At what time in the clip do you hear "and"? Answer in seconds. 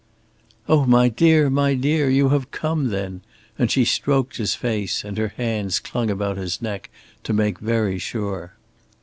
3.59-3.69, 5.05-5.15